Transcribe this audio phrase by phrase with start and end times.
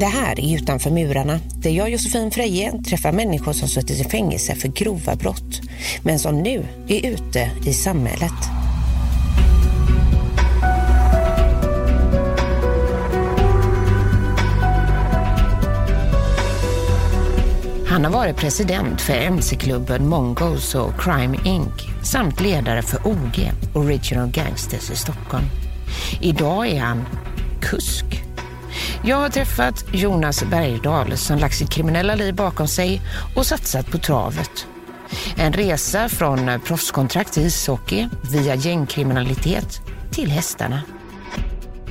[0.00, 4.54] Det här är Utanför murarna, där jag, Josefin Freje, träffar människor som suttit i fängelse
[4.54, 5.60] för grova brott,
[6.02, 8.32] men som nu är ute i samhället.
[17.86, 22.04] Han har varit president för mc-klubben Mongols och Crime Inc.
[22.04, 25.44] samt ledare för OG, Original Gangsters i Stockholm.
[26.20, 27.06] Idag är han
[27.60, 28.29] kusk.
[29.04, 33.02] Jag har träffat Jonas Bergdahl som lagt sitt kriminella liv bakom sig
[33.36, 34.66] och satsat på travet.
[35.36, 40.82] En resa från proffskontrakt i ishockey via gängkriminalitet till hästarna.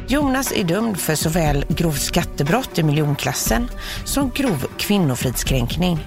[0.08, 3.70] Jonas är dömd för såväl grovt skattebrott i miljonklassen
[4.06, 6.00] som grov kvinnofridskränkning.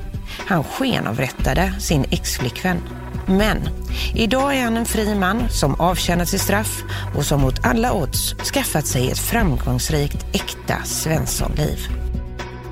[0.47, 3.02] Han skenavrättade sin exflickvän.
[3.27, 3.69] Men
[4.15, 6.83] idag är han en fri man som avtjänat sitt straff
[7.17, 11.79] och som mot alla odds skaffat sig ett framgångsrikt äkta Svenssonliv.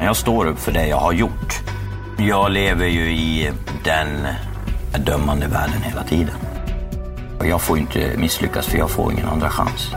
[0.01, 1.61] Jag står upp för det jag har gjort.
[2.19, 3.51] Jag lever ju i
[3.85, 4.27] den
[5.05, 6.35] dömande världen hela tiden.
[7.45, 9.95] Jag får inte misslyckas för jag får ingen andra chans.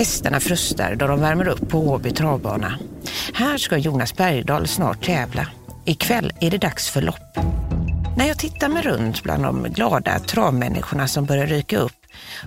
[0.00, 2.78] Hästarna frustar då de värmer upp på Åby travbana.
[3.34, 5.46] Här ska Jonas Bergdahl snart tävla.
[5.84, 7.36] Ikväll är det dags för lopp.
[8.16, 11.92] När jag tittar mig runt bland de glada travmänniskorna som börjar ryka upp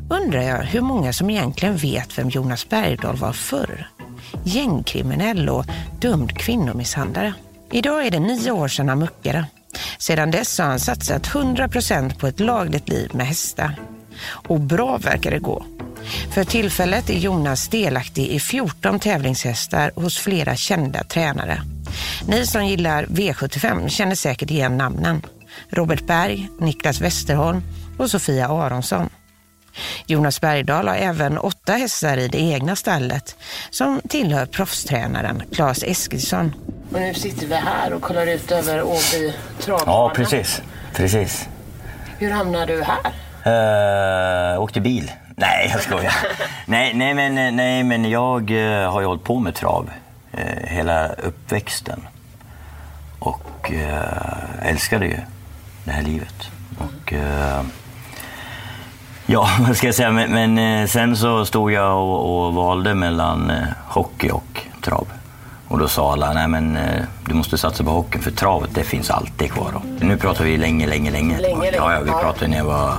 [0.09, 3.87] undrar jag hur många som egentligen vet vem Jonas Bergdahl var förr.
[4.43, 5.65] Gängkriminell och
[5.99, 7.33] dömd kvinnomisshandlare.
[7.71, 9.45] Idag är det nio år sedan han muckade.
[9.97, 13.75] Sedan dess har han satsat 100% på ett lagligt liv med hästar.
[14.31, 15.65] Och bra verkar det gå.
[16.31, 21.61] För tillfället är Jonas delaktig i 14 tävlingshästar hos flera kända tränare.
[22.27, 25.21] Ni som gillar V75 känner säkert igen namnen.
[25.69, 27.63] Robert Berg, Niklas Westerholm
[27.97, 29.09] och Sofia Aronsson.
[30.05, 33.35] Jonas Bergdahl har även åtta hästar i det egna stallet
[33.69, 36.55] som tillhör proffstränaren Claes Eskilsson.
[36.93, 39.91] Och nu sitter vi här och kollar ut över Åby travbana.
[39.91, 40.61] Ja, precis.
[40.93, 41.47] precis.
[42.17, 43.13] Hur hamnade du här?
[44.53, 45.11] Uh, åkte bil.
[45.35, 46.13] Nej, jag skojar.
[46.65, 49.89] nej, nej, men, nej, men jag uh, har ju hållit på med trav
[50.37, 52.07] uh, hela uppväxten.
[53.19, 55.17] Och uh, älskade ju
[55.83, 56.49] det här livet.
[56.77, 57.13] Och,
[59.25, 63.51] ja, vad ska jag säga, men, men sen så stod jag och, och valde mellan
[63.87, 65.07] hockey och trav.
[65.67, 66.77] Och då sa alla, nej men
[67.25, 69.71] du måste satsa på hockeyn för travet det finns alltid kvar.
[69.73, 70.05] Då.
[70.05, 71.39] Nu pratar vi länge, länge, länge.
[71.39, 72.93] länge, ja, ja, vi pratade när jag var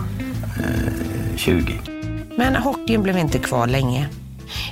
[1.36, 1.80] 20.
[2.36, 4.08] Men hockeyn blev inte kvar länge.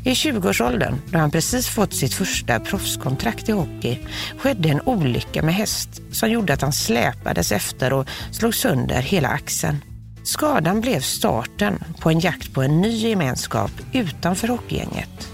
[0.05, 3.99] I 20-årsåldern, då han precis fått sitt första proffskontrakt i hockey,
[4.39, 9.28] skedde en olycka med häst som gjorde att han släpades efter och slog sönder hela
[9.28, 9.84] axeln.
[10.25, 15.29] Skadan blev starten på en jakt på en ny gemenskap utanför hockeygänget.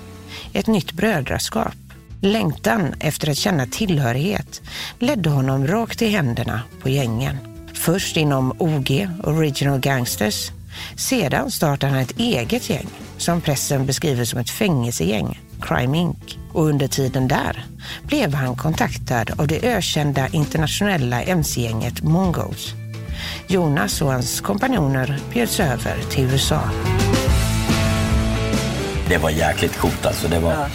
[0.52, 1.74] Ett nytt brödraskap.
[2.22, 4.62] Längtan efter att känna tillhörighet
[4.98, 7.36] ledde honom rakt i händerna på gängen.
[7.74, 10.50] Först inom OG, Original Gangsters.
[10.96, 16.16] Sedan startade han ett eget gäng som pressen beskriver som ett fängelsegäng, Crime Inc.
[16.52, 17.64] Och under tiden där
[18.02, 22.74] blev han kontaktad av det ökända internationella mc-gänget Mongols.
[23.46, 26.60] Jonas och hans kompanjoner bjöds över till USA.
[29.08, 30.28] Det var jäkligt coolt alltså.
[30.28, 30.52] Det var...
[30.52, 30.66] Ja.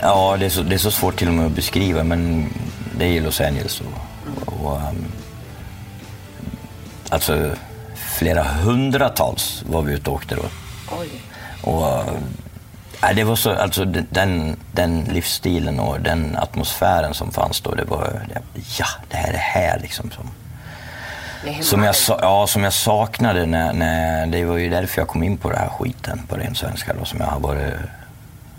[0.00, 2.52] Ja, det är, så, det är så svårt till och med att beskriva, men
[2.98, 4.06] det är ju Los Angeles och
[4.46, 5.04] och, um,
[7.10, 7.50] alltså
[7.94, 10.42] flera hundratals var vi ute och åkte då.
[11.00, 11.08] Oj.
[11.62, 11.98] Och,
[13.02, 17.84] äh, det var så, alltså den, den livsstilen och den atmosfären som fanns då, det
[17.84, 18.26] var,
[18.78, 20.10] ja, det här är det här liksom.
[20.10, 20.30] Som,
[21.62, 25.36] som jag, ja, som jag saknade när, när, det var ju därför jag kom in
[25.36, 27.74] på det här skiten på ren svenska då, som jag har varit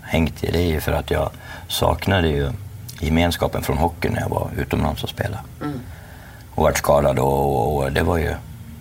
[0.02, 0.50] hängt i.
[0.52, 1.30] Det är ju för att jag
[1.68, 2.52] saknade ju
[3.00, 5.42] gemenskapen från hockeyn när jag var utomlands och spelade.
[5.60, 5.80] Mm.
[6.58, 8.34] Och vart skadad och, och, det var ju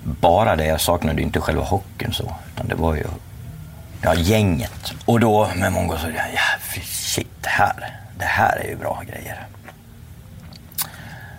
[0.04, 0.66] bara det.
[0.66, 3.04] Jag saknade inte själva hockeyn så, utan det var ju
[4.02, 4.94] ja, gänget.
[5.06, 9.48] Och då med många så, ja shit, det här, det här är ju bra grejer.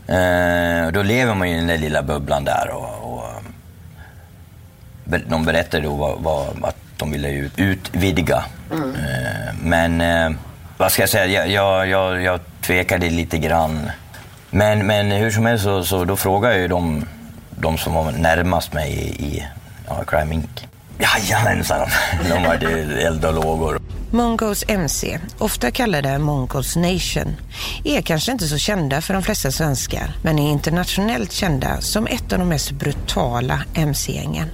[0.06, 3.24] Eh, då lever man ju i den där lilla bubblan där och, och
[5.28, 8.44] de berättade då vad, vad, att de ville ju utvidga.
[8.72, 8.96] Mm.
[9.62, 10.36] Men
[10.76, 13.90] vad ska jag säga, jag, jag, jag, jag tvekade lite grann.
[14.50, 17.04] Men, men hur som helst så, så då frågade jag ju de,
[17.50, 19.46] de som var närmast mig i, i
[19.88, 20.68] ja, Crime Inc.
[20.98, 21.88] Jajamensan,
[22.28, 22.54] de var
[22.98, 23.80] eld och lågor.
[24.10, 27.36] Mongols MC, ofta kallade Mongols Nation,
[27.84, 32.32] är kanske inte så kända för de flesta svenskar men är internationellt kända som ett
[32.32, 34.48] av de mest brutala MC-gängen.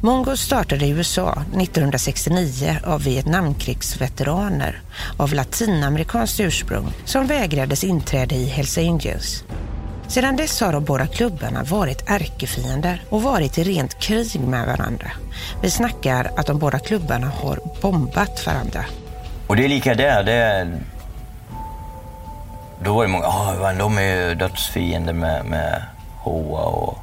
[0.00, 4.82] Mongo startade i USA 1969 av Vietnamkrigsveteraner
[5.16, 9.44] av latinamerikanskt ursprung som vägrades inträde i Hells Angels.
[10.08, 15.10] Sedan dess har de båda klubbarna varit ärkefiender och varit i rent krig med varandra.
[15.62, 18.84] Vi snackar att de båda klubbarna har bombat varandra.
[19.46, 20.22] Och det är lika där.
[20.22, 20.78] Det är...
[22.84, 25.82] Då var det många, ah, de är ju dödsfiender med, med
[26.18, 26.98] HOA och,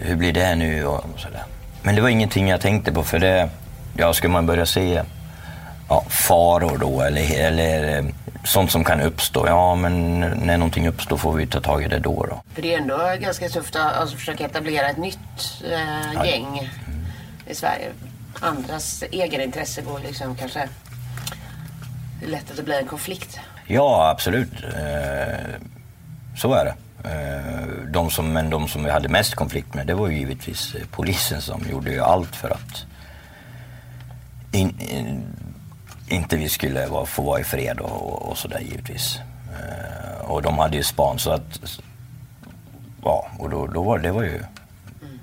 [0.00, 1.44] hur blir det nu och sådär.
[1.82, 3.48] Men det var ingenting jag tänkte på för det,
[3.96, 5.02] ja, ska man börja se
[5.88, 8.04] ja, faror då eller, eller eh,
[8.44, 9.46] sånt som kan uppstå.
[9.46, 12.26] Ja, men när någonting uppstår får vi ta tag i det då.
[12.30, 12.42] då.
[12.54, 17.06] För det är ändå ganska tufft att alltså, försöka etablera ett nytt eh, gäng mm.
[17.46, 17.90] i Sverige.
[18.40, 20.68] Andras egenintresse går liksom kanske...
[22.20, 23.40] Det är lätt att det blir en konflikt.
[23.66, 24.52] Ja, absolut.
[24.64, 25.60] Eh,
[26.36, 26.74] så är det.
[27.06, 30.76] Eh, de som, men de som vi hade mest konflikt med det var ju givetvis
[30.90, 32.86] polisen som gjorde ju allt för att
[34.52, 35.22] in, in,
[36.08, 39.18] inte vi skulle vara, få vara i fred och, och sådär givetvis.
[39.52, 41.60] Eh, och de hade ju span så att,
[43.04, 44.40] ja, och då, då var det var ju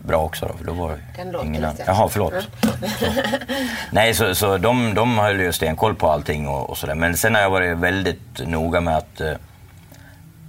[0.04, 1.78] bra också då, för då var det ingen annan.
[1.88, 2.34] Jaha, förlåt.
[2.62, 2.68] Så.
[3.92, 6.96] Nej, så, så de, de höll ju stenkoll på allting och, och sådär.
[6.96, 9.34] Men sen har jag varit väldigt noga med att eh,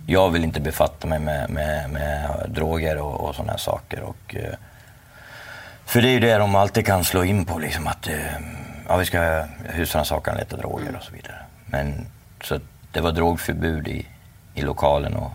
[0.07, 4.01] jag vill inte befatta mig med, med, med droger och, och sådana saker.
[4.01, 4.55] Och, eh,
[5.85, 8.17] för det är ju det de alltid kan slå in på, liksom att eh,
[8.89, 11.37] ja, vi ska husrannsakan, leta droger och så vidare.
[11.67, 12.07] Men
[12.43, 12.61] så
[12.93, 14.07] det var drogförbud i,
[14.55, 15.33] i lokalen och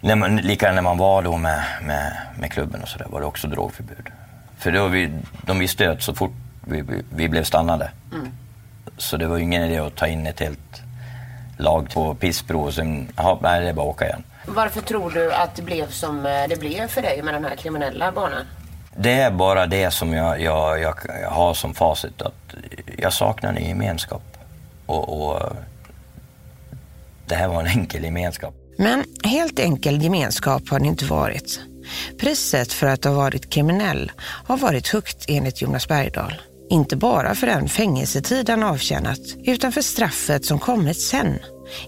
[0.00, 3.20] när man, lika när man var då med, med, med klubben och så där var
[3.20, 4.08] det också drogförbud.
[4.58, 5.10] För då vi,
[5.46, 8.28] de visste att så fort vi, vi, vi blev stannade mm.
[8.96, 10.82] så det var ingen idé att ta in ett helt
[11.62, 14.24] lag på pissprov och sen, jaha, nej det är bara att åka igen.
[14.46, 17.56] Varför tror du att det blev som eh, det blev för dig med den här
[17.56, 18.44] kriminella banan?
[18.96, 20.94] Det är bara det som jag, jag, jag,
[21.28, 22.22] har som facit.
[22.22, 22.54] Att
[22.98, 24.22] jag saknar en gemenskap.
[24.86, 25.52] Och, och,
[27.26, 28.54] det här var en enkel gemenskap.
[28.78, 31.60] Men helt enkel gemenskap har det inte varit.
[32.20, 36.34] Priset för att ha varit kriminell har varit högt enligt Jonas Bergdahl.
[36.70, 41.38] Inte bara för den fängelsetid han avtjänat, utan för straffet som kommit sen,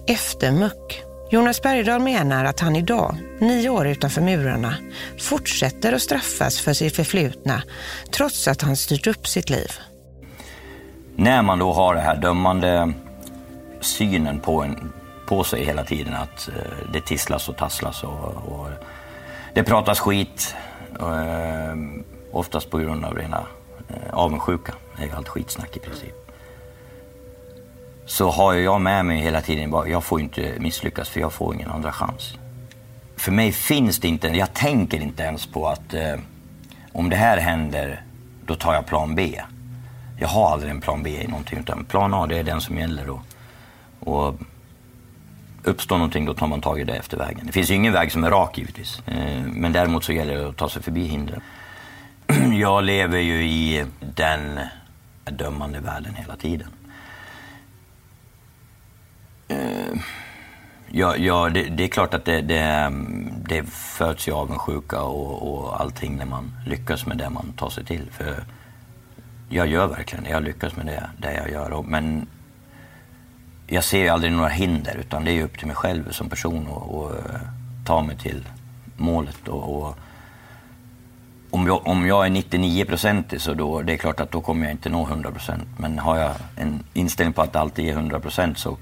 [0.07, 1.05] efter muck.
[1.31, 4.75] Jonas Bergdahl menar att han idag, nio år utanför murarna,
[5.21, 7.63] fortsätter att straffas för sitt förflutna
[8.11, 9.73] trots att han styrt upp sitt liv.
[11.17, 12.93] När man då har den här dömande
[13.81, 14.93] synen på, en,
[15.27, 18.69] på sig hela tiden, att eh, det tisslas och tasslas och, och
[19.55, 20.55] det pratas skit,
[20.99, 23.47] och, oftast på grund av rena
[23.89, 24.75] eh, avundsjuka.
[24.97, 26.24] Det är ju allt skitsnack i princip
[28.07, 31.55] så har jag med mig hela tiden bara, jag får inte misslyckas för jag får
[31.55, 32.39] ingen andra chans.
[33.17, 36.15] För mig finns det inte, jag tänker inte ens på att eh,
[36.93, 38.03] om det här händer,
[38.47, 39.41] då tar jag plan B.
[40.19, 42.79] Jag har aldrig en plan B i någonting, utan plan A det är den som
[42.79, 43.11] gäller.
[43.11, 43.21] Och,
[44.01, 44.35] och
[45.65, 47.47] uppstår någonting, då tar man tag i det efter vägen.
[47.47, 50.49] Det finns ju ingen väg som är rak givetvis, eh, men däremot så gäller det
[50.49, 51.41] att ta sig förbi hindren.
[52.59, 54.61] Jag lever ju i den
[55.25, 56.69] dömande världen hela tiden.
[59.49, 59.99] Eh,
[60.91, 62.93] ja, ja det, det, är klart att det, det,
[63.49, 67.85] det föds ju avundsjuka och, och allting när man lyckas med det man tar sig
[67.85, 68.11] till.
[68.11, 68.45] För
[69.49, 70.31] jag gör verkligen det.
[70.31, 71.71] Jag lyckas med det, det jag gör.
[71.71, 72.27] Och, men
[73.67, 76.69] jag ser ju aldrig några hinder utan det är upp till mig själv som person
[76.69, 77.41] att eh,
[77.87, 78.49] ta mig till
[78.97, 79.49] målet.
[79.49, 79.97] Och, och,
[81.51, 84.65] om, jag, om jag är 99 procentig så då, det är klart att då kommer
[84.65, 85.69] jag inte nå 100 procent.
[85.79, 88.77] Men har jag en inställning på att alltid är 100 procent så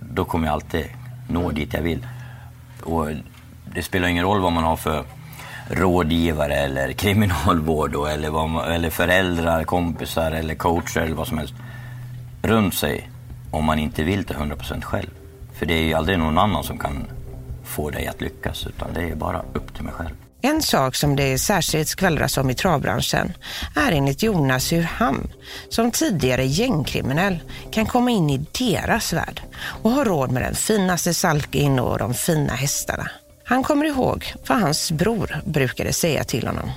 [0.00, 0.84] då kommer jag alltid
[1.28, 2.06] nå dit jag vill.
[2.82, 3.08] Och
[3.74, 5.04] det spelar ingen roll vad man har för
[5.70, 11.54] rådgivare eller kriminalvård då, eller, man, eller föräldrar, kompisar eller coacher eller vad som helst
[12.42, 13.10] runt sig
[13.50, 15.10] om man inte vill till 100% själv.
[15.52, 17.06] För det är ju aldrig någon annan som kan
[17.64, 20.14] få dig att lyckas utan det är bara upp till mig själv.
[20.42, 23.32] En sak som det särskilt skvallras om i travbranschen
[23.76, 25.30] är enligt Jonas hur han,
[25.68, 27.38] som tidigare gängkriminell,
[27.70, 29.42] kan komma in i deras värld
[29.82, 33.10] och ha råd med den finaste salkin och de fina hästarna.
[33.44, 36.70] Han kommer ihåg vad hans bror brukade säga till honom.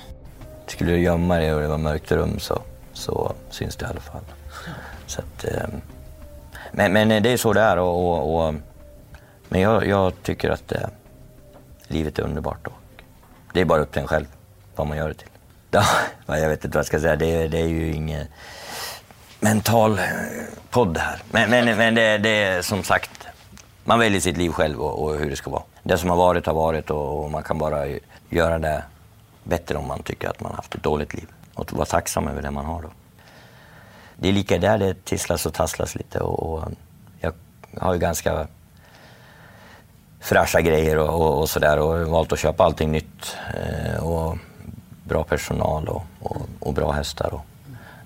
[0.66, 4.00] skulle du gömma dig och det var mörkt rum så, så syns det i alla
[4.00, 4.24] fall.
[5.06, 5.80] Så att, ehm,
[6.72, 7.76] men, men det är så det är.
[7.76, 8.54] Och, och, och
[9.48, 10.88] men jag, jag, tycker att eh,
[11.88, 12.64] livet är underbart.
[12.64, 12.72] då
[13.52, 14.26] det är bara upp till en själv
[14.76, 15.28] vad man gör det till.
[15.70, 15.84] Ja,
[16.26, 17.16] jag vet inte vad jag ska säga.
[17.16, 18.26] Det, det är ju ingen
[19.40, 20.04] mental eh,
[20.70, 21.22] podd här.
[21.30, 23.26] Men, men, men det, det, är som sagt,
[23.84, 25.62] man väljer sitt liv själv och, och, hur det ska vara.
[25.82, 27.86] Det som har varit har varit och, och man kan bara
[28.28, 28.84] göra det
[29.44, 31.28] bättre om man tycker att man har haft ett dåligt liv.
[31.54, 32.88] Och vara tacksam över det man har då.
[34.16, 36.64] Det är lika där det tisslas och tasslas lite och, och
[37.20, 37.32] jag
[37.80, 38.46] har ju ganska
[40.22, 43.36] fräscha grejer och, och, och sådär och valt att köpa allting nytt.
[43.54, 44.38] Eh, och
[45.04, 47.34] bra personal och, och, och bra hästar.
[47.34, 47.44] Och,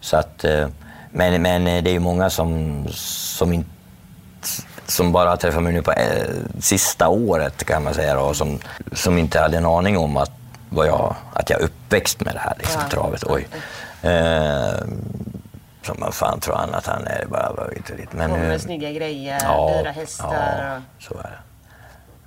[0.00, 0.68] så att, eh,
[1.10, 3.64] men, men det är ju många som, som, in,
[4.86, 6.26] som bara har träffat mig nu på eh,
[6.60, 8.58] sista året kan man säga och som,
[8.92, 10.32] som inte hade en aning om att,
[10.68, 12.90] vad jag, att jag är uppväxt med det här liksom, ja.
[12.90, 13.24] travet.
[13.24, 13.48] Oj.
[14.02, 14.86] Eh,
[15.82, 17.26] som man fan tror han att han är.
[17.26, 17.92] Bara, bara lite.
[18.10, 20.58] Men, Kommer med snygga grejer, ja, dyra hästar.
[20.58, 21.38] Ja, så är det.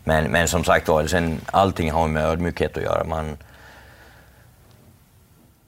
[0.10, 3.04] Men, men som sagt var, sen, allting har med ödmjukhet att göra.
[3.04, 3.38] Man,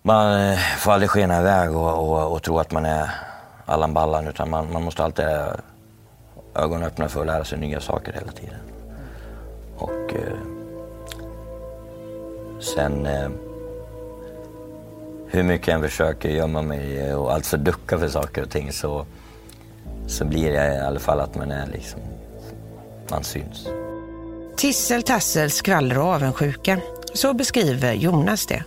[0.01, 3.09] man eh, får aldrig skena iväg och, och, och tro att man är
[3.65, 5.55] Allan Ballan, utan man, man måste alltid ha
[6.55, 8.59] ögonen öppna för att lära sig nya saker hela tiden.
[9.77, 10.37] Och eh,
[12.59, 13.29] sen eh,
[15.27, 19.05] hur mycket jag än försöker gömma mig och alltså ducka för saker och ting så,
[20.07, 21.99] så blir det i alla fall att man är liksom,
[23.09, 23.67] man syns.
[24.57, 26.79] Tissel, tassel, skvaller och avundsjuka.
[27.13, 28.63] Så beskriver Jonas det.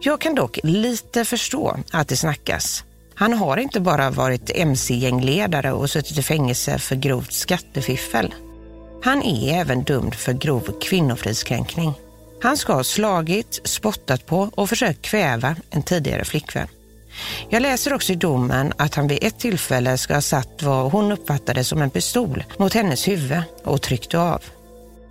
[0.00, 2.84] Jag kan dock lite förstå att det snackas.
[3.14, 8.34] Han har inte bara varit mc-gängledare och suttit i fängelse för grovt skattefiffel.
[9.02, 11.92] Han är även dömd för grov kvinnofridskränkning.
[12.42, 16.68] Han ska ha slagit, spottat på och försökt kväva en tidigare flickvän.
[17.48, 21.12] Jag läser också i domen att han vid ett tillfälle ska ha satt vad hon
[21.12, 24.42] uppfattade som en pistol mot hennes huvud och tryckt av.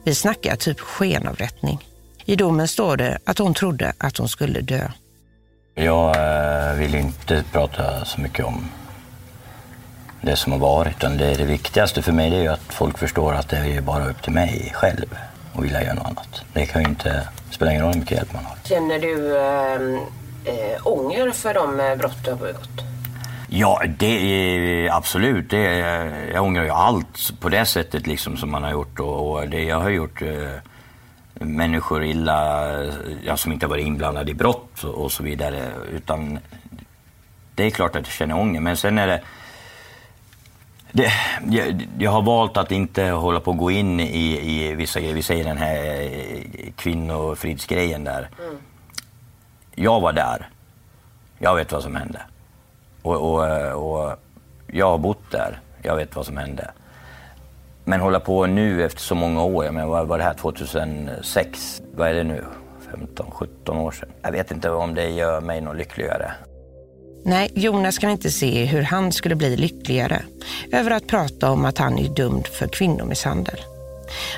[0.03, 1.87] Vi snackar typ skenavrättning.
[2.25, 4.91] I domen står det att hon trodde att hon skulle dö.
[5.75, 8.65] Jag eh, vill inte prata så mycket om
[10.21, 10.97] det som har varit.
[10.97, 14.23] Utan det, det viktigaste för mig är att folk förstår att det är bara upp
[14.23, 15.17] till mig själv
[15.53, 16.41] att vilja göra något annat.
[16.53, 18.55] Det kan ju inte spela ingen roll hur mycket hjälp man har.
[18.63, 22.81] Känner du äh, äh, ånger för de brott du har begått?
[23.53, 25.49] Ja, det är absolut.
[25.49, 28.99] Det är, jag ångrar ju allt på det sättet liksom som man har gjort.
[28.99, 30.53] Och, och det jag har gjort eh,
[31.33, 32.67] människor illa,
[33.23, 35.71] ja, som inte har varit inblandade i brott och, och, så vidare.
[35.91, 36.39] Utan
[37.55, 38.61] det är klart att jag känner ånger.
[38.61, 39.21] Men sen är det,
[40.91, 41.11] det
[41.49, 45.15] jag, jag, har valt att inte hålla på att gå in i, i vissa grejer.
[45.15, 46.09] Vi säger den här
[46.75, 48.29] kvinnofridsgrejen där.
[48.39, 48.57] Mm.
[49.75, 50.49] Jag var där.
[51.39, 52.21] Jag vet vad som hände.
[53.01, 54.15] Och, och, eh, och
[54.67, 55.59] jag har bott där.
[55.81, 56.71] Jag vet vad som hände.
[57.83, 61.81] Men hålla på nu efter så många år, jag menar, vad var det här 2006?
[61.95, 62.43] Vad är det nu?
[62.91, 64.09] 15, 17 år sedan.
[64.21, 66.31] Jag vet inte om det gör mig något lyckligare.
[67.23, 70.21] Nej, Jonas kan inte se hur han skulle bli lyckligare
[70.71, 73.59] över att prata om att han är dömd för kvinnomisshandel.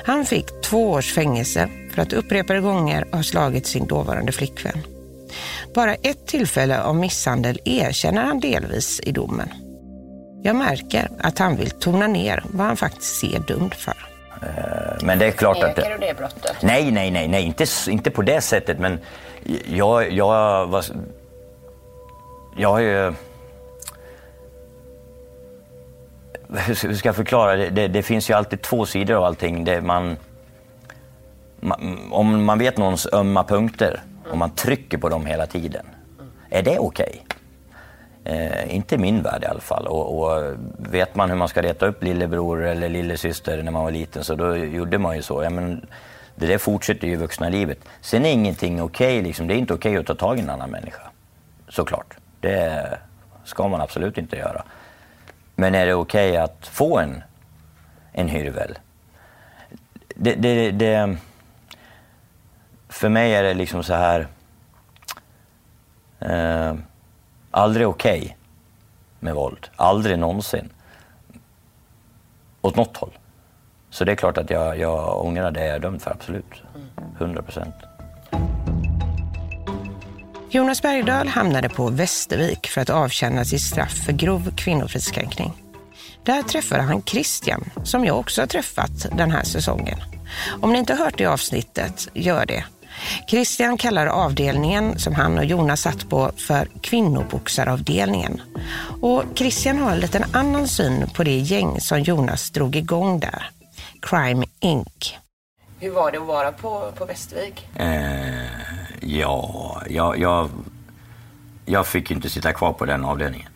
[0.04, 4.93] Han fick två års fängelse för att upprepade gånger ha slagit sin dåvarande flickvän.
[5.74, 9.48] Bara ett tillfälle av misshandel erkänner han delvis i domen.
[10.42, 13.96] Jag märker att han vill tona ner vad han faktiskt ser dömd för.
[14.42, 15.74] Eh, men det är klart att...
[15.74, 16.56] Förnekar du det brottet?
[16.62, 17.42] Nej, nej, nej, nej.
[17.42, 18.78] Inte, inte på det sättet.
[18.78, 18.98] Men
[19.66, 20.84] jag, jag var...
[22.56, 23.12] Jag har ju...
[26.66, 27.56] Hur ska jag förklara?
[27.56, 29.64] Det, det, det, finns ju alltid två sidor av allting.
[29.64, 30.16] Det man,
[31.60, 35.86] man, om man vet någons ömma punkter och man trycker på dem hela tiden.
[36.50, 37.24] Är det okej?
[37.24, 37.36] Okay?
[38.24, 39.86] Eh, inte i min värld i alla fall.
[39.86, 43.90] Och, och, vet man hur man ska reta upp lillebror eller lillasyster när man var
[43.90, 45.42] liten så då gjorde man ju så.
[45.42, 45.86] Ja, men
[46.36, 47.78] det där fortsätter ju i vuxna livet.
[48.00, 49.18] Sen är ingenting okej.
[49.18, 49.46] Okay, liksom.
[49.46, 51.02] Det är inte okej okay att ta tag i en annan människa.
[51.68, 52.16] Såklart.
[52.40, 52.98] Det
[53.44, 54.64] ska man absolut inte göra.
[55.54, 57.22] Men är det okej okay att få en,
[58.12, 58.78] en hyrvel?
[60.14, 61.16] Det, det, det,
[62.94, 64.26] för mig är det liksom så här...
[66.20, 66.74] Eh,
[67.50, 68.34] aldrig okej okay
[69.20, 69.68] med våld.
[69.76, 70.70] Aldrig någonsin.
[72.60, 73.18] Åt något håll.
[73.90, 76.62] Så det är klart att jag, jag ångrar det jag är dömd för, absolut.
[77.18, 77.74] 100 procent.
[80.50, 85.52] Jonas Bergdahl hamnade på Västervik för att avtjäna sitt straff för grov kvinnofridskränkning.
[86.22, 89.98] Där träffade han Christian, som jag också har träffat den här säsongen.
[90.60, 92.64] Om ni inte hört det avsnittet, gör det.
[93.28, 98.42] Christian kallar avdelningen som han och Jonas satt på för kvinnoboxaravdelningen.
[99.00, 103.50] Och Christian har en liten annan syn på det gäng som Jonas drog igång där.
[104.00, 105.14] Crime Inc.
[105.80, 107.68] Hur var det att vara på, på Västervik?
[107.76, 108.46] Eh,
[109.00, 110.50] ja, jag, jag,
[111.64, 113.48] jag fick inte sitta kvar på den avdelningen.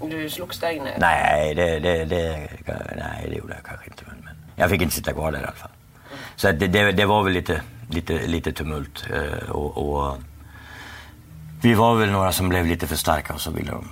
[0.00, 0.94] Du slogs där inne?
[0.98, 2.48] Nej, det, det, det,
[2.96, 4.02] nej, det gjorde jag kanske inte.
[4.06, 5.70] Men jag fick inte sitta kvar där i alla fall.
[6.38, 9.06] Så det, det, det var väl lite, lite, lite tumult.
[9.14, 10.16] Eh, och, och,
[11.62, 13.88] vi var väl några som blev lite för starka och så ville de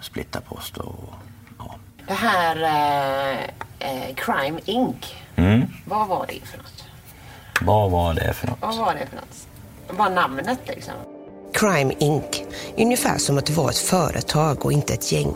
[0.00, 0.72] splitta på oss.
[0.74, 1.14] Då, och,
[1.58, 1.74] ja.
[2.06, 3.38] Det här eh,
[3.78, 5.14] eh, Crime Inc.
[5.36, 5.66] Mm.
[5.84, 6.84] Vad var det för något?
[7.60, 8.58] Vad var det för något?
[8.60, 9.46] Vad var det för något?
[9.98, 10.94] Bara namnet liksom.
[11.54, 12.42] Crime Inc.
[12.76, 15.34] Ungefär som att det var ett företag och inte ett gäng.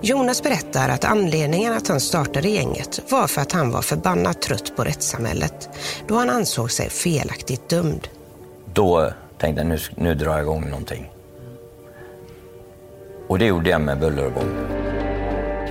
[0.00, 4.76] Jonas berättar att anledningen att han startade gänget var för att han var förbannat trött
[4.76, 5.68] på rättssamhället
[6.06, 8.08] då han ansåg sig felaktigt dömd.
[8.74, 11.10] Då tänkte jag nu, nu drar jag igång någonting.
[13.28, 14.78] Och det gjorde jag med buller och bång.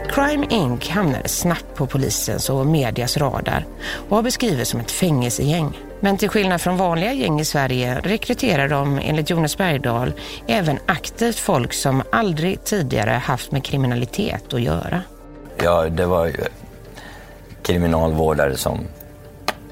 [0.10, 0.90] Crime Inc.
[0.90, 3.66] hamnade snabbt på polisens och medias radar
[4.10, 5.78] och har beskrivits som ett fängelsegäng.
[6.00, 10.14] Men till skillnad från vanliga gäng i Sverige rekryterar de enligt Jonas Bergdahl
[10.48, 15.02] även aktivt folk som aldrig tidigare haft med kriminalitet att göra.
[15.64, 16.44] Ja, det var ju
[17.62, 18.80] kriminalvårdare som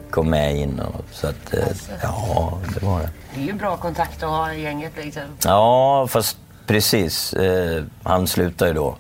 [0.10, 0.80] kom med in.
[0.80, 1.68] Och, så att, eh,
[2.02, 3.10] ja, det var det.
[3.36, 5.24] Det är ju bra kontakt att ha i gänget liksom.
[5.44, 7.34] Ja, fast precis.
[7.34, 8.98] Eh, han slutade ju då.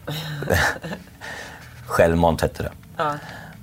[1.86, 2.72] Självmant hette det.
[2.98, 3.16] Ja.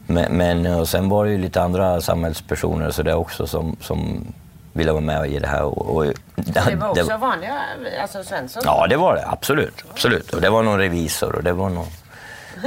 [0.06, 4.26] Men, men och sen var det ju lite andra samhällspersoner så det också som, som
[4.72, 5.62] ville vara med i det här.
[5.62, 6.04] Och, och,
[6.34, 7.60] Det var också vanliga,
[8.02, 8.62] alltså Svensson?
[8.66, 9.26] Ja, det var det.
[9.26, 9.84] Absolut.
[9.90, 10.32] absolut.
[10.32, 11.86] Och det var någon revisor och det var någon...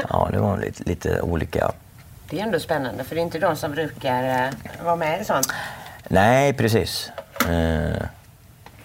[0.09, 1.71] Ja, det var lite, lite olika.
[2.29, 4.53] Det är ändå spännande för det är inte de som brukar eh,
[4.85, 5.47] vara med i sånt.
[6.07, 7.11] Nej, precis.
[7.49, 8.03] Eh,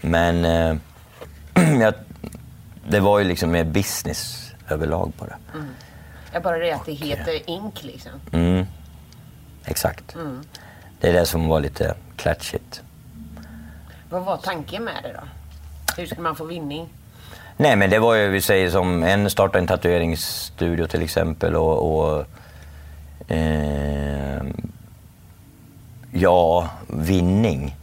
[0.01, 0.77] men eh,
[2.89, 5.37] det var ju liksom mer business överlag på det.
[6.33, 8.13] Jag bara det att det heter Ink liksom.
[8.33, 8.67] Mm.
[9.65, 10.17] Exakt.
[11.01, 12.83] Det är det som var lite klatschigt.
[14.11, 15.29] Vad var tanken med det då?
[15.97, 16.89] Hur skulle man få vinning?
[17.57, 22.01] Nej, men det var ju, vi säger som en startade en tatueringsstudio till exempel och,
[22.01, 22.25] och
[23.33, 24.43] eh,
[26.13, 27.77] ja, vinning.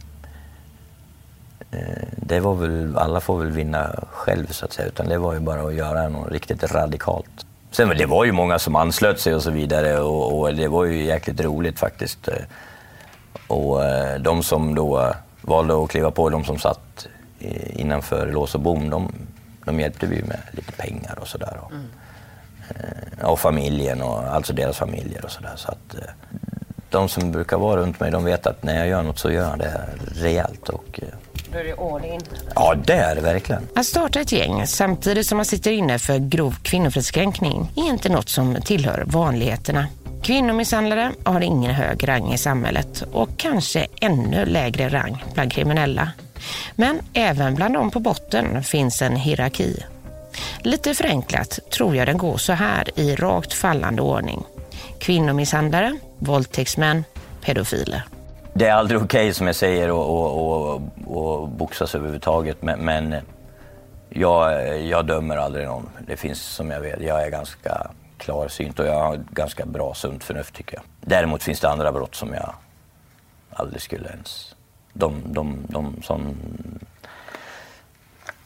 [1.70, 5.34] Eh, det var väl, alla får väl vinna själv så att säga, utan det var
[5.34, 7.46] ju bara att göra något riktigt radikalt.
[7.70, 10.84] Sen det var ju många som anslöt sig och så vidare och, och det var
[10.84, 12.28] ju jäkligt roligt faktiskt.
[12.28, 12.34] Eh,
[13.48, 17.06] Och eh, de som då valde att kliva på, de som satt
[17.76, 19.12] innanför lås och bom, de,
[19.64, 21.56] de hjälpte vi med lite pengar och sådär.
[21.62, 21.72] Och,
[22.68, 25.52] eh, och familjen och alltså deras familjer och sådär.
[25.56, 25.94] Så att,
[26.90, 29.50] de som brukar vara runt mig, de vet att när jag gör något så gör
[29.50, 30.68] jag det rejält.
[30.68, 31.00] Och,
[31.52, 32.20] Då är det all in.
[32.54, 33.68] ja, det är det verkligen.
[33.74, 38.28] Att starta ett gäng samtidigt som man sitter inne för grov kvinnofridskränkning är inte något
[38.28, 39.86] som tillhör vanligheterna.
[40.22, 46.10] Kvinnomisshandlare har ingen hög rang i samhället och kanske ännu lägre rang bland kriminella.
[46.76, 49.84] Men även bland dem på botten finns en hierarki.
[50.62, 54.44] Lite förenklat tror jag den går så här i rakt fallande ordning.
[54.98, 57.04] Kvinnomisshandlare, våldtäktsmän,
[57.40, 58.02] pedofiler.
[58.52, 63.14] Det är aldrig okej som jag säger att och, och, och boxas överhuvudtaget men, men
[64.08, 65.88] jag, jag dömer aldrig någon.
[66.06, 70.24] Det finns som jag vet, jag är ganska klarsynt och jag har ganska bra sunt
[70.24, 70.84] förnuft tycker jag.
[71.00, 72.54] Däremot finns det andra brott som jag
[73.50, 74.54] aldrig skulle ens...
[74.92, 76.36] De, de, de som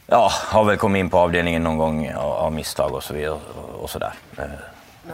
[0.07, 3.83] ja, har väl kommit in på avdelningen någon gång av, misstag och så vidare och,
[3.83, 4.12] och sådär.
[4.38, 4.45] Eh,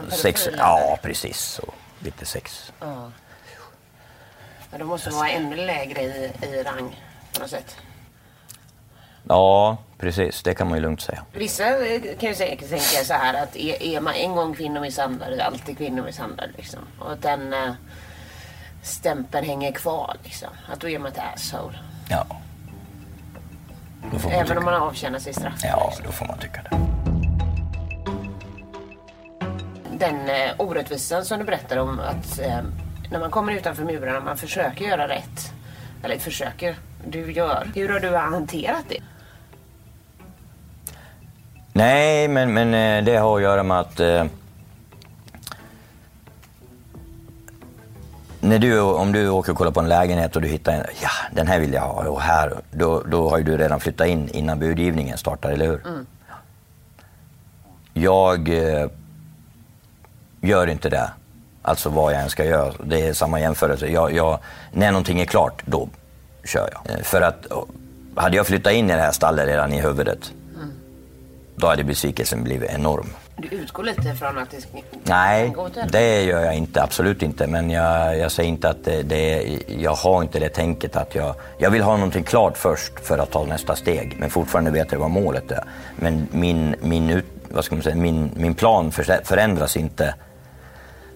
[0.09, 1.59] Sex, ja precis.
[1.59, 2.73] Och lite sex.
[2.79, 3.11] Ja.
[4.71, 6.95] Ja, de måste vara ännu lägre i, i rang
[7.33, 7.77] på något sätt.
[9.27, 10.43] Ja, precis.
[10.43, 11.23] Det kan man ju lugnt säga.
[11.33, 15.35] Vissa eh, kan ju säkert tänka så här att är, är man en gång kvinnomisshandlare,
[15.35, 16.51] är alltid kvinnomisshandlare.
[16.57, 16.79] Liksom.
[16.99, 17.71] Och att den eh,
[18.81, 20.17] stämpeln hänger kvar.
[20.23, 20.49] Liksom.
[20.73, 21.79] Att då är man ett asshole.
[22.09, 22.25] Ja.
[24.29, 24.59] Även tycka.
[24.59, 25.59] om man avtjänar sitt straff.
[25.63, 26.05] Ja, liksom.
[26.05, 26.77] då får man tycka det.
[29.91, 32.39] Den eh, orättvisan som du berättar om att
[33.11, 35.53] när man kommer utanför murarna, man försöker göra rätt.
[36.03, 36.75] Eller försöker,
[37.07, 37.71] du gör.
[37.75, 39.01] Hur har du hanterat det?
[41.73, 44.25] Nej, men, men eh, det har att göra med att eh,
[48.39, 51.09] när du, om du åker och kollar på en lägenhet och du hittar en, ja
[51.31, 54.29] den här vill jag ha och här, då, då har ju du redan flyttat in
[54.29, 55.81] innan budgivningen startar, eller hur?
[57.93, 58.89] Jag eh,
[60.41, 61.09] gör inte det
[61.61, 62.73] Alltså vad jag än ska göra.
[62.83, 63.87] Det är samma jämförelse.
[63.87, 64.39] Jag, jag,
[64.71, 65.89] när någonting är klart, då
[66.43, 66.95] kör jag.
[66.95, 67.47] Eh, för att
[68.15, 70.71] hade jag flyttat in i det här stallet redan i huvudet, mm.
[71.55, 73.07] då hade besvikelsen blivit enorm.
[73.37, 74.69] Du utgår lite från att det ska
[75.03, 75.55] Nej,
[75.91, 76.83] det gör jag inte.
[76.83, 77.47] Absolut inte.
[77.47, 81.35] Men jag, jag säger inte att det, det, jag har inte det tänket att jag...
[81.57, 84.15] Jag vill ha någonting klart först för att ta nästa steg.
[84.19, 85.63] Men fortfarande vet jag vad målet är.
[85.95, 88.91] Men min, min, vad ska man säga, min, min plan
[89.23, 90.13] förändras inte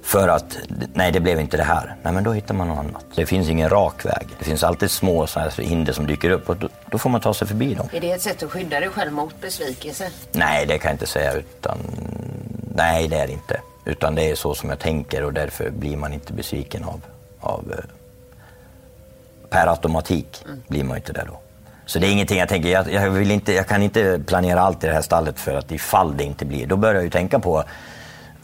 [0.04, 0.58] för att,
[0.94, 1.96] nej det blev inte det här.
[2.04, 3.06] Nej men då hittar man något annat.
[3.16, 4.28] Det finns ingen rak väg.
[4.40, 7.22] Det finns alltid små så här hinder som dyker upp och då, då, får man
[7.22, 7.90] ta sig förbi dem.
[7.92, 10.10] Är det ett sätt att skydda dig själv mot besvikelse?
[10.32, 11.34] Nej, det kan jag inte säga.
[11.34, 11.78] Utan,
[12.76, 13.62] nej, det är det inte.
[13.86, 17.02] Utan det är så som jag tänker och därför blir man inte besviken av,
[17.40, 17.86] av eh,
[19.50, 20.62] per automatik mm.
[20.68, 21.40] blir man inte det då.
[21.86, 24.84] Så det är ingenting jag tänker, jag, jag, vill inte, jag kan inte planera allt
[24.84, 27.40] i det här stallet för att ifall det inte blir, då börjar jag ju tänka
[27.40, 27.64] på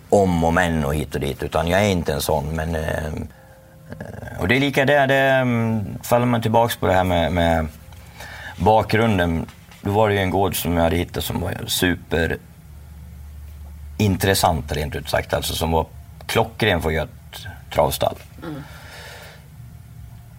[0.09, 1.43] om och men och hit och dit.
[1.43, 2.55] Utan jag är inte en sån.
[2.55, 3.13] Men, eh,
[4.39, 7.67] och det är lika där, det, mm, faller man tillbaks på det här med, med
[8.57, 9.45] bakgrunden.
[9.81, 12.37] Då var det ju en gård som jag hade hittat som var super
[13.97, 15.33] intressant rent ut sagt.
[15.33, 15.85] Alltså som var
[16.25, 18.15] klockren för att göra ett travstall.
[18.43, 18.63] Mm.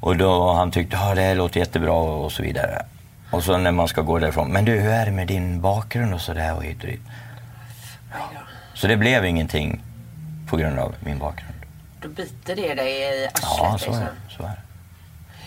[0.01, 2.83] Och då han tyckte att det här låter jättebra och så vidare.
[3.31, 6.15] Och så när man ska gå därifrån, men du hur är det med din bakgrund
[6.15, 7.01] och sådär och hit och dit.
[8.13, 8.40] Ja.
[8.81, 9.83] Så det blev ingenting
[10.47, 11.55] på grund av min bakgrund.
[12.01, 13.43] Då biter det dig i arslet?
[13.43, 14.37] Ja, så är, det, liksom.
[14.37, 14.59] så är det.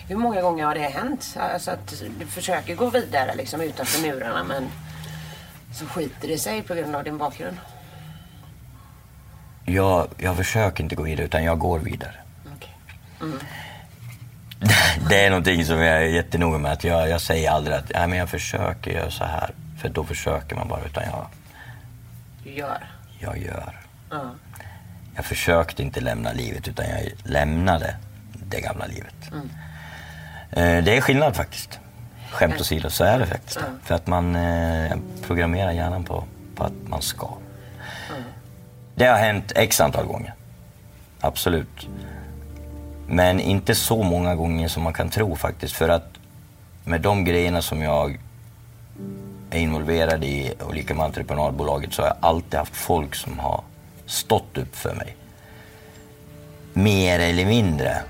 [0.08, 1.36] Hur många gånger har det hänt?
[1.40, 4.68] Alltså att du försöker gå vidare liksom utanför murarna men
[5.72, 7.56] så skiter det sig på grund av din bakgrund?
[9.64, 12.14] Jag, jag försöker inte gå vidare utan jag går vidare.
[12.56, 12.72] Okay.
[13.20, 13.38] Mm.
[15.08, 16.72] Det är någonting som jag är jättenoga med.
[16.72, 19.50] Att jag, jag säger aldrig att Nej, men jag försöker göra så här.
[19.80, 20.84] För då försöker man bara.
[20.84, 21.26] Utan jag...
[22.44, 22.94] Du gör?
[23.24, 23.80] Jag gör.
[24.12, 24.28] Mm.
[25.16, 27.96] Jag försökte inte lämna livet utan jag lämnade
[28.32, 29.14] det gamla livet.
[29.32, 29.50] Mm.
[30.50, 31.78] Eh, det är skillnad faktiskt.
[32.30, 33.56] Skämt åsido så är det faktiskt.
[33.56, 33.80] Mm.
[33.84, 37.28] För att man eh, programmerar hjärnan på, på att man ska.
[38.94, 40.34] Det har hänt x antal gånger.
[41.20, 41.88] Absolut.
[43.06, 45.74] Men inte så många gånger som man kan tro faktiskt.
[45.74, 46.08] För att
[46.84, 48.18] med de grejerna som jag
[49.54, 53.64] är involverad i och lika med entreprenadbolaget så har jag alltid haft folk som har
[54.06, 55.16] stått upp för mig.
[56.72, 58.02] Mer eller mindre.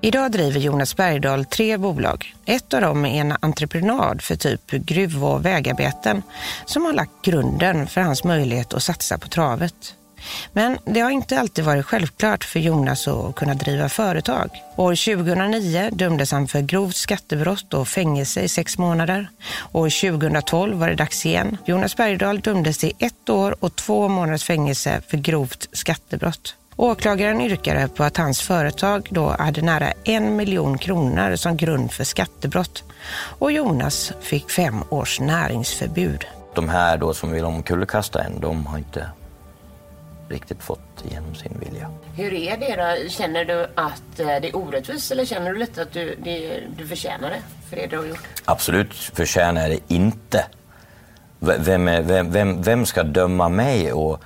[0.00, 2.34] Idag driver Jonas Bergdahl tre bolag.
[2.44, 6.22] Ett av dem är en entreprenad för typ gruv och vägarbeten
[6.64, 9.94] som har lagt grunden för hans möjlighet att satsa på travet.
[10.52, 14.50] Men det har inte alltid varit självklart för Jonas att kunna driva företag.
[14.76, 19.28] År 2009 dömdes han för grovt skattebrott och fängelse i sex månader.
[19.72, 21.56] År 2012 var det dags igen.
[21.64, 26.56] Jonas Bergdahl dömdes till ett år och två månaders fängelse för grovt skattebrott.
[26.76, 32.04] Åklagaren yrkade på att hans företag då hade nära en miljon kronor som grund för
[32.04, 32.84] skattebrott
[33.38, 36.24] och Jonas fick fem års näringsförbud.
[36.54, 39.08] De här då som vill omkullkasta en, de har inte
[40.34, 41.90] riktigt fått igenom sin vilja.
[42.16, 43.08] Hur är det då?
[43.08, 46.86] Känner du att eh, det är orättvist eller känner du lite att du, det, du
[46.86, 48.28] förtjänar det för det du har gjort?
[48.44, 50.46] Absolut förtjänar jag det inte.
[51.38, 54.22] Vem, är, vem, vem, vem ska döma mig och,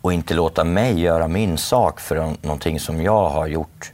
[0.00, 3.92] och inte låta mig göra min sak för någonting som jag har gjort?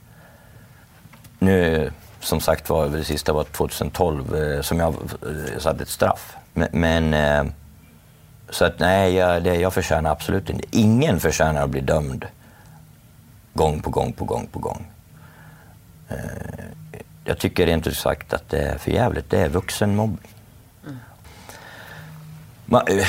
[1.39, 1.91] Nu,
[2.21, 6.37] som sagt var, det sista var 2012 eh, som jag eh, satte ett straff.
[6.53, 7.15] Men, men
[8.51, 10.65] så att nej, jag, det, jag förtjänar absolut inte.
[10.71, 12.27] Ingen förtjänar att bli dömd
[13.55, 14.87] gång på gång på gång på gång.
[16.09, 16.17] Eh,
[17.25, 19.31] jag tycker rent ut sagt att det är för jävligt.
[19.31, 20.31] Det är vuxenmobbning.
[20.85, 20.97] Mm.
[22.67, 23.07] Man, eh,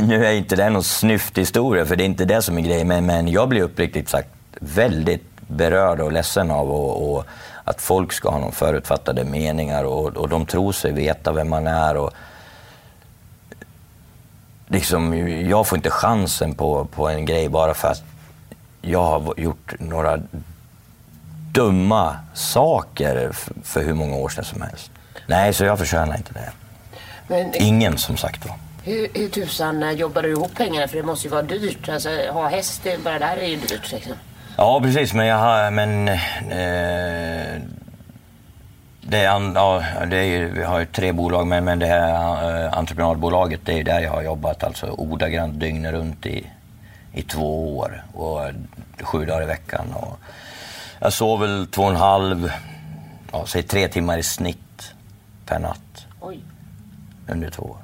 [0.02, 2.88] nu är inte det någon snyft historia, för det är inte det som är grejen,
[2.88, 4.28] men, men jag blir uppriktigt sagt
[4.60, 7.24] väldigt berörd och ledsen av och, och
[7.64, 11.66] att folk ska ha någon förutfattade meningar och, och de tror sig veta vem man
[11.66, 11.96] är.
[11.96, 12.12] Och,
[14.70, 18.02] liksom, jag får inte chansen på, på en grej bara för att
[18.82, 20.18] jag har gjort några
[21.52, 23.30] dumma saker
[23.62, 24.90] för hur många år sedan som helst.
[25.26, 26.52] Nej, så jag förtjänar inte det.
[27.28, 28.56] Men, Ingen som sagt var.
[28.82, 30.88] Hur, hur tusan eh, jobbar du ihop pengarna?
[30.88, 31.88] För det måste ju vara dyrt.
[31.88, 33.92] Alltså, ha häst, bara där är ju dyrt.
[33.92, 34.12] Liksom.
[34.56, 35.14] Ja, precis.
[35.14, 35.70] Men jag har...
[35.70, 37.62] Men, eh,
[39.00, 43.60] det ja, det är, vi har ju tre bolag, men, men det här äh, entreprenadbolaget,
[43.64, 46.46] det är där jag har jobbat alltså ordagrant dygnet runt i,
[47.12, 48.04] i två år.
[48.12, 48.40] Och
[49.02, 49.86] sju dagar i veckan.
[49.94, 50.18] Och
[50.98, 52.52] jag sov väl två och en halv,
[53.32, 54.94] ja, säg tre timmar i snitt
[55.46, 56.06] per natt.
[56.20, 56.40] Oj.
[57.28, 57.76] Under två år.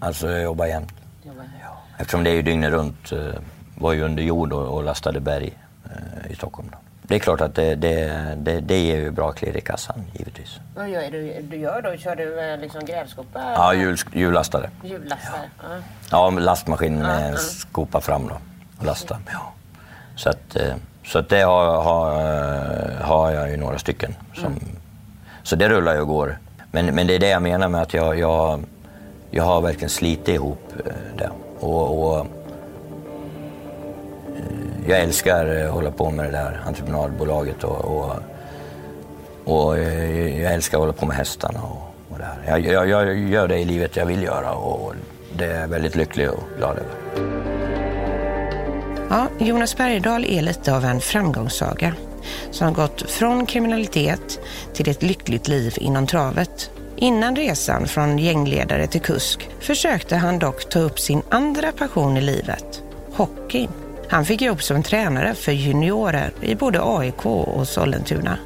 [0.00, 0.92] Alltså jag jobbar jämt.
[1.22, 1.32] Ja.
[1.98, 3.12] Eftersom det är ju dygnet runt.
[3.12, 3.18] Eh,
[3.80, 6.68] var ju under jord och, och lastade berg eh, i Stockholm.
[6.72, 6.78] Då.
[7.10, 10.60] Det är klart att det, det, det, det ger ju bra klirr i kassan, givetvis.
[10.74, 11.96] Vad gör du, du gör då?
[11.96, 13.40] Kör du eh, liksom grävskopa?
[13.56, 14.70] Ja, hjul, hjullastare.
[14.84, 15.50] Hjullastare?
[15.62, 15.68] Ja.
[16.10, 18.34] Ja, lastmaskin med Ja, skopa fram då
[18.78, 19.18] och lasta.
[19.32, 19.52] Ja.
[20.16, 24.14] Så, att, eh, så att det har, har, eh, har jag ju några stycken.
[24.34, 24.60] Som,
[25.42, 26.38] Så det rullar ju och går.
[26.70, 28.60] Men, men det är det jag menar med att jag, jag,
[29.30, 30.72] jag har verkligen slitit ihop
[31.16, 31.30] det.
[31.60, 32.26] Och, och,
[34.90, 38.14] jag älskar eh, att hålla på med det där entreprenadbolaget och, och,
[39.44, 42.60] och eh, jag älskar att hålla på med hästarna och, och det här.
[42.60, 44.94] Jag, jag, jag gör det i livet jag vill göra och
[45.32, 46.94] det är jag väldigt lycklig och glad över.
[49.10, 51.94] Ja, Jonas Bergdahl är lite av en framgångssaga
[52.50, 54.40] som har gått från kriminalitet
[54.74, 56.70] till ett lyckligt liv inom travet.
[56.96, 62.20] Innan resan från gängledare till kusk försökte han dock ta upp sin andra passion i
[62.20, 63.79] livet, hockeyn.
[64.10, 68.38] Han fick jobb som tränare för juniorer i både AIK och Sollentuna.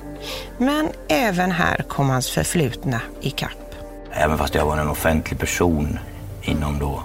[0.59, 3.75] Men även här kom hans förflutna i kapp.
[4.13, 5.99] Även fast jag var en offentlig person
[6.43, 7.03] inom då,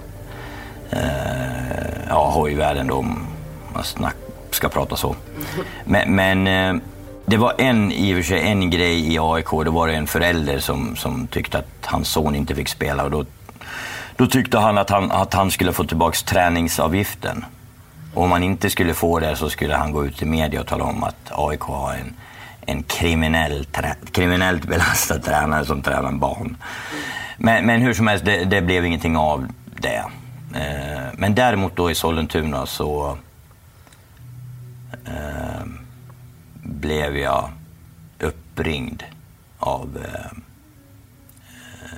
[0.90, 1.00] eh,
[2.08, 3.26] ja, hojvärlden då, om
[3.74, 4.16] man snack,
[4.50, 5.16] ska prata så.
[5.84, 6.82] Men, men eh,
[7.26, 10.06] det var en, i och för sig, en grej i AIK, då var det en
[10.06, 13.24] förälder som, som tyckte att hans son inte fick spela och då,
[14.16, 17.44] då tyckte han att, han att han skulle få tillbaka träningsavgiften.
[18.14, 20.66] Och om han inte skulle få det så skulle han gå ut i media och
[20.66, 22.14] tala om att AIK har en,
[22.66, 23.66] en kriminell,
[24.12, 26.56] kriminellt belastad tränare som tränar barn.
[27.36, 29.48] Men, men hur som helst, det, det blev ingenting av
[29.80, 30.04] det.
[30.54, 33.18] Eh, men däremot då i Sollentuna så
[35.06, 35.64] eh,
[36.62, 37.50] blev jag
[38.18, 39.02] uppringd
[39.58, 40.38] av eh,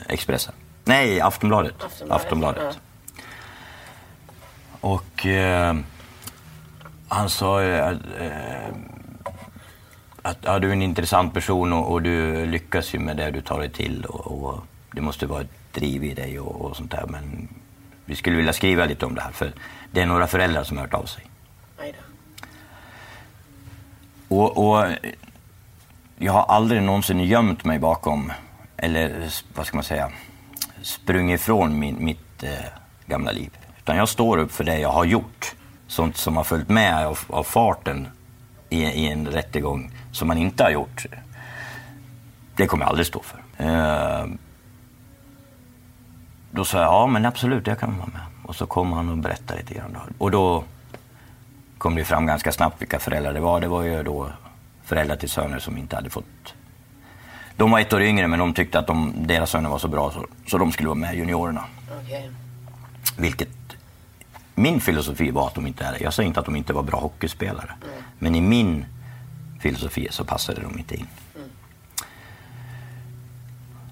[0.08, 0.54] Expressen.
[0.84, 1.74] Nej, Aftonbladet.
[1.82, 2.78] Aftonbladet, Aftonbladet.
[4.80, 5.76] Och eh,
[7.12, 8.74] han sa ju att, eh,
[10.22, 13.40] att ja, du är en intressant person och, och du lyckas ju med det du
[13.40, 16.90] tar dig till och, och det måste vara ett driv i dig och, och sånt
[16.90, 17.06] där.
[17.06, 17.48] Men
[18.04, 19.52] vi skulle vilja skriva lite om det här för
[19.90, 21.26] det är några föräldrar som har hört av sig.
[24.28, 24.86] Och, och
[26.16, 28.32] jag har aldrig någonsin gömt mig bakom,
[28.76, 30.10] eller vad ska man säga,
[30.82, 32.50] sprungit ifrån min, mitt eh,
[33.06, 33.50] gamla liv.
[33.78, 35.54] Utan jag står upp för det jag har gjort.
[35.92, 38.08] Sånt som har följt med av, av farten
[38.68, 41.06] i, i en rättegång som man inte har gjort.
[42.56, 43.38] Det kommer jag aldrig stå för.
[43.56, 44.26] Eh,
[46.50, 48.20] då sa jag, ja men absolut, jag kan vara med.
[48.44, 49.92] Och så kom han och berättade lite grann.
[49.92, 50.00] Då.
[50.24, 50.64] Och då
[51.78, 53.60] kom det fram ganska snabbt vilka föräldrar det var.
[53.60, 54.28] Det var ju då
[54.84, 56.54] föräldrar till söner som inte hade fått...
[57.56, 60.10] De var ett år yngre men de tyckte att de, deras söner var så bra
[60.10, 61.64] så, så de skulle vara med juniorerna.
[62.02, 62.30] Okej.
[63.16, 63.48] Vilket
[64.54, 66.00] min filosofi var att de inte är det.
[66.00, 67.74] Jag säger inte att de inte var bra hockeyspelare.
[68.18, 68.86] Men i min
[69.60, 71.06] filosofi så passade de inte in.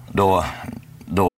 [0.07, 0.45] Då,
[1.05, 1.29] då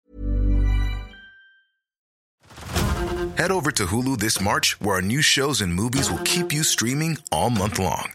[3.37, 6.63] Head over to Hulu this March, where our new shows and movies will keep you
[6.63, 8.11] streaming all month long.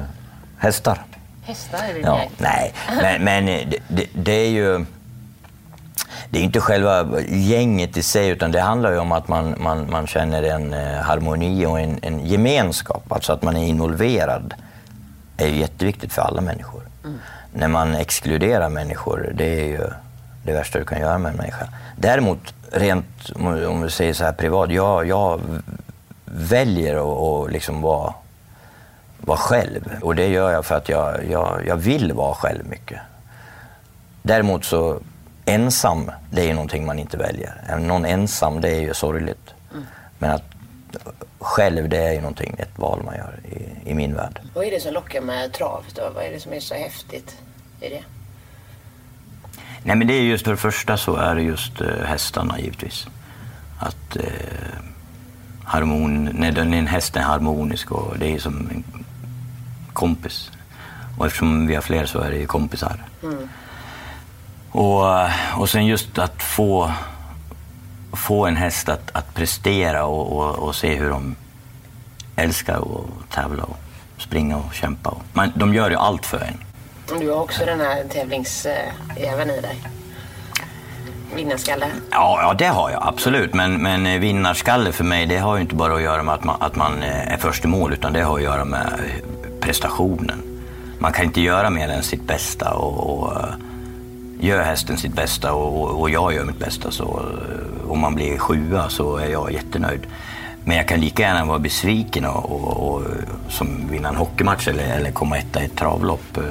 [0.57, 1.01] hästar.
[1.43, 2.29] Hästar är det Ja, gäng.
[2.37, 4.85] nej, men, men det, det, det är ju...
[6.29, 9.89] Det är inte själva gänget i sig, utan det handlar ju om att man, man,
[9.91, 10.73] man känner en
[11.03, 13.11] harmoni och en, en gemenskap.
[13.11, 14.53] Alltså att man är involverad
[15.37, 16.92] är ju jätteviktigt för alla människor.
[17.53, 19.87] När man exkluderar människor, det är ju
[20.43, 21.67] det värsta du kan göra med en människa.
[21.95, 25.41] Däremot, rent om vi säger så här privat, jag, jag
[26.25, 28.13] väljer att, att liksom vara,
[29.17, 29.99] vara själv.
[30.01, 32.99] Och det gör jag för att jag, jag, jag vill vara själv mycket.
[34.21, 34.99] Däremot så
[35.45, 37.77] ensam, det är ju någonting man inte väljer.
[37.79, 39.53] Någon ensam, det är ju sorgligt.
[39.71, 39.85] Mm.
[40.19, 40.43] Men att
[41.43, 44.39] själv, det är ju någonting, ett val man gör i, i min värld.
[44.53, 46.09] Vad är det som lockar med trav då?
[46.15, 47.37] Vad är det som är så häftigt
[47.81, 48.03] i det?
[49.83, 53.07] Nej men det är just för det första så är det just uh, hästarna givetvis.
[53.79, 54.23] Att uh,
[55.63, 58.83] harmon, när, en häst är harmonisk och det är som en
[59.93, 60.51] kompis.
[61.17, 63.03] Och eftersom vi har fler så är det ju kompisar.
[63.23, 63.49] Mm.
[64.71, 65.05] Och,
[65.57, 66.91] och sen just att få,
[68.13, 71.35] få en häst att, att prestera och, och, och se hur de
[72.35, 73.77] älskar att tävla och
[74.17, 75.15] springa och kämpa.
[75.33, 76.57] Man, de gör ju allt för en.
[77.19, 79.81] Du har också den här tävlingsäven i dig?
[81.35, 81.87] Vinnarskalle?
[82.11, 83.53] Ja, ja, det har jag absolut.
[83.53, 86.61] Men, men vinnarskalle för mig, det har ju inte bara att göra med att man,
[86.61, 88.99] att man är först i mål, utan det har att göra med
[89.61, 90.41] prestationen.
[90.99, 93.37] Man kan inte göra mer än sitt bästa och, och
[94.39, 97.25] gör hästen sitt bästa och, och, jag gör mitt bästa så
[97.93, 100.07] om man blir sjua så är jag jättenöjd.
[100.65, 103.01] Men jag kan lika gärna vara besviken och, och, och
[103.49, 106.37] som vinna en hockeymatch eller, eller komma etta i ett travlopp.
[106.37, 106.43] Eh,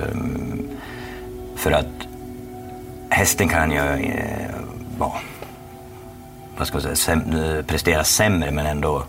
[1.57, 2.09] för att
[3.11, 3.77] hästen kan ju
[4.99, 5.21] ja,
[6.57, 9.05] vad ska man säga, prestera sämre men ändå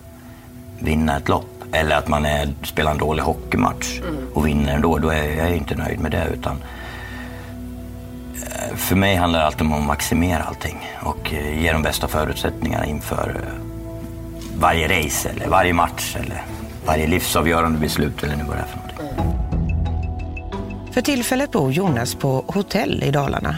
[0.80, 1.50] vinna ett lopp.
[1.72, 4.02] Eller att man är, spelar en dålig hockeymatch
[4.34, 4.98] och vinner ändå.
[4.98, 6.28] Då är jag inte nöjd med det.
[6.34, 6.83] Utan eh,
[8.76, 12.86] för mig handlar det alltid om att maximera allting och eh, ge de bästa förutsättningarna
[12.86, 13.54] inför eh,
[14.60, 16.42] varje race eller varje match eller
[16.86, 18.94] varje livsavgörande beslut eller nu vad det är för någonting.
[20.94, 23.58] För tillfället bor Jonas på hotell i Dalarna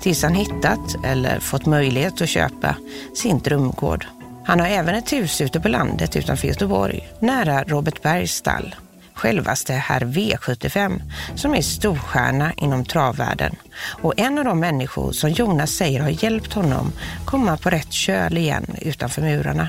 [0.00, 2.76] tills han hittat eller fått möjlighet att köpa
[3.14, 4.06] sin drömgård.
[4.44, 8.74] Han har även ett hus ute på landet utanför Göteborg, nära Robert Bergs stall.
[9.16, 11.00] Självaste herr V75
[11.34, 13.56] som är storstjärna inom travvärlden
[14.02, 16.92] och en av de människor som Jonas säger har hjälpt honom
[17.24, 19.68] komma på rätt köl igen utanför murarna.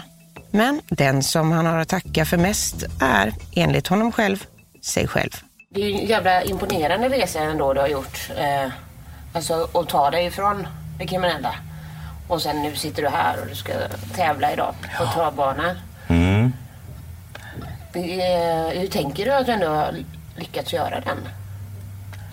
[0.52, 4.44] Men den som han har att tacka för mest är, enligt honom själv,
[4.82, 5.32] sig själv.
[5.70, 8.30] Det är en jävla imponerande resa ändå du har gjort.
[8.38, 8.72] Eh,
[9.34, 10.68] alltså att ta dig ifrån
[11.00, 11.56] det kriminella.
[12.28, 13.74] Och sen nu sitter du här och du ska
[14.16, 15.14] tävla idag på ja.
[15.14, 15.78] travbanan.
[16.08, 16.54] Mm.
[17.98, 19.96] Eh, hur tänker du att du ändå har
[20.36, 21.18] lyckats göra den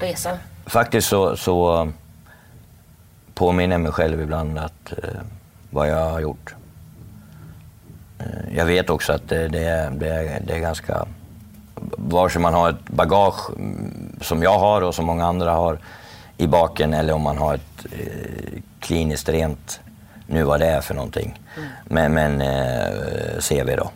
[0.00, 0.36] resan?
[0.66, 1.88] Faktiskt så, så
[3.34, 5.20] påminner jag mig själv ibland att eh,
[5.70, 6.54] vad jag har gjort.
[8.18, 11.06] Eh, jag vet också att det, det, är, det, är, det är ganska...
[11.96, 15.78] Vare sig man har ett bagage mm, som jag har och som många andra har
[16.36, 19.80] i baken eller om man har ett eh, kliniskt rent,
[20.26, 21.68] nu vad det är för någonting, mm.
[21.84, 23.90] men, men eh, CV då.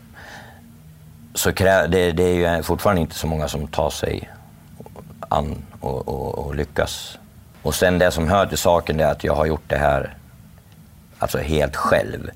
[1.38, 4.30] Så krä, det, det, är ju fortfarande inte så många som tar sig
[5.28, 7.18] an och, och, och lyckas.
[7.62, 10.16] Och sen det som hör till saken är att jag har gjort det här
[11.18, 12.30] alltså helt själv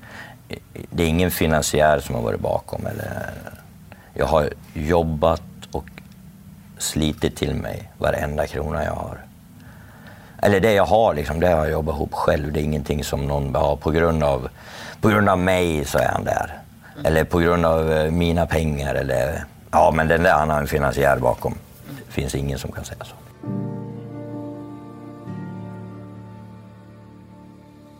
[0.89, 2.87] det är ingen finansiär som har varit bakom.
[2.87, 3.29] Eller,
[4.13, 5.85] jag har jobbat och
[6.77, 9.17] slitit till mig varenda krona jag har.
[10.41, 12.53] Eller det jag har, liksom, det har jag jobbat ihop själv.
[12.53, 14.49] Det är ingenting som någon har på grund av,
[15.01, 16.62] på grund av mig så är han där.
[17.03, 18.95] Eller på grund av eh, mina pengar.
[18.95, 21.55] Eller, ja, men den där han har en finansiär bakom.
[22.07, 23.15] Det finns ingen som kan säga så.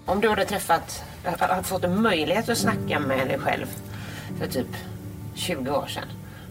[0.05, 1.03] Om du hade träffat
[1.39, 3.65] har fått en möjlighet att snacka med dig själv
[4.39, 4.67] för typ
[5.33, 6.07] 20 år sedan.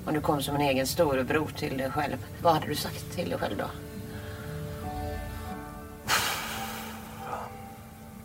[0.07, 2.17] Och du kom som en egen storebror till dig själv.
[2.43, 3.65] Vad hade du sagt till dig själv då?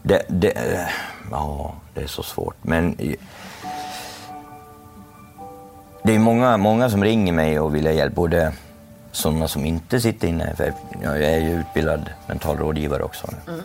[0.02, 0.88] Det, det,
[1.32, 2.56] ja, det är så svårt.
[2.62, 2.98] Men
[6.08, 8.14] det är många, många som ringer mig och vill ha hjälp.
[8.14, 8.54] Både
[9.12, 13.28] sådana som inte sitter inne, för jag är ju utbildad mental rådgivare också.
[13.48, 13.62] Mm.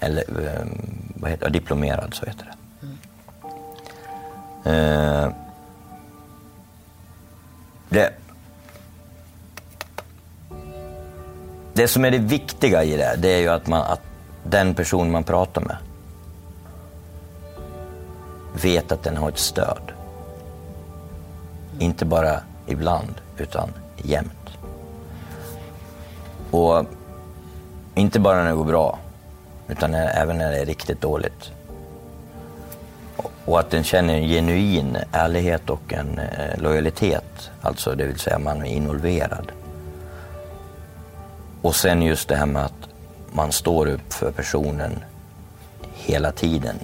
[0.00, 1.52] Eller ehm, vad heter det?
[1.52, 2.86] diplomerad, så heter det.
[4.66, 5.24] Mm.
[5.24, 5.32] Eh,
[7.88, 8.10] det.
[11.72, 14.02] Det som är det viktiga i det, det är ju att, man, att
[14.44, 15.76] den person man pratar med
[18.62, 19.92] vet att den har ett stöd.
[21.78, 24.58] Inte bara ibland, utan jämt.
[26.50, 26.84] Och
[27.94, 28.98] inte bara när det går bra,
[29.68, 31.52] utan även när det är riktigt dåligt.
[33.44, 38.38] Och att den känner en genuin ärlighet och en eh, lojalitet, alltså det vill säga
[38.38, 39.52] man är involverad.
[41.62, 42.88] Och sen just det här med att
[43.32, 44.98] man står upp för personen
[45.94, 46.76] hela tiden.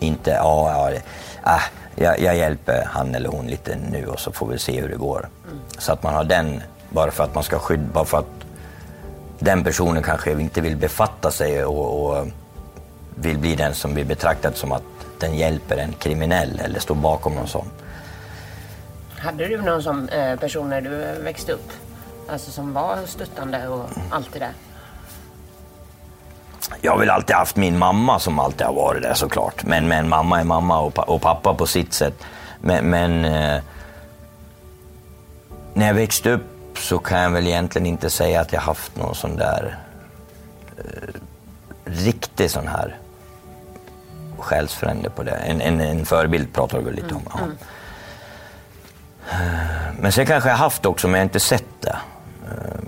[0.00, 1.00] Inte, ja, ja
[1.42, 1.60] ah,
[1.94, 4.96] jag, jag, hjälper han eller hon lite nu och så får vi se hur det
[4.96, 5.28] går.
[5.44, 5.58] Mm.
[5.78, 8.40] Så att man har den, bara för att man ska skydda, bara för att
[9.38, 12.26] den personen kanske inte vill befatta sig och, och
[13.14, 14.82] vill bli den som blir betraktad som att
[15.20, 17.66] den hjälper en kriminell eller står bakom någon sån.
[19.18, 21.70] Hade du någon sån eh, person när du växte upp?
[22.28, 24.52] Alltså som var stöttande och allt det där?
[26.80, 29.64] Jag har väl alltid haft min mamma som alltid har varit där såklart.
[29.64, 32.14] Men, men mamma är mamma och, och pappa på sitt sätt.
[32.60, 33.62] Men, men eh,
[35.74, 39.14] när jag växte upp så kan jag väl egentligen inte säga att jag haft någon
[39.14, 39.78] sån där
[40.78, 40.84] eh,
[41.84, 42.96] riktig sån här
[44.38, 45.30] själsfrände på det.
[45.30, 47.22] En, en, en förebild pratar du väl lite om?
[47.34, 47.40] Ja.
[47.40, 47.56] Mm.
[50.00, 51.96] Men sen kanske jag haft också, men jag har inte sett det.
[52.44, 52.80] Eh,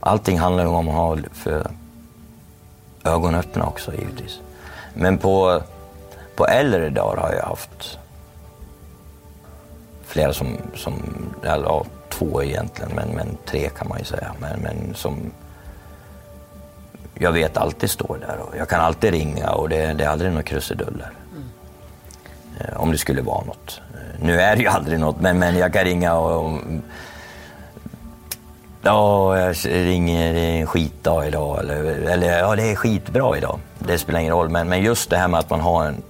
[0.00, 1.70] allting handlar ju om att ha för
[3.04, 4.40] ögonen öppna också givetvis.
[4.94, 5.62] Men på,
[6.36, 7.98] på äldre dagar har jag haft
[10.06, 10.94] flera som, som
[11.42, 14.32] ja, två egentligen, men, men tre kan man ju säga.
[14.40, 15.32] Men, men som
[17.14, 20.30] jag vet alltid står där och jag kan alltid ringa och det, det är aldrig
[20.30, 21.10] några krusiduller.
[21.32, 22.76] Mm.
[22.76, 23.80] Om det skulle vara något.
[23.94, 26.60] Eh, nu är det ju aldrig något, men, men jag kan ringa och, och
[28.82, 31.58] Ja, jag ringer, det är en skitdag idag.
[31.58, 33.58] Eller, eller ja, det är skitbra idag.
[33.78, 34.48] Det spelar ingen roll.
[34.48, 36.02] Men, men just det här med att man har en,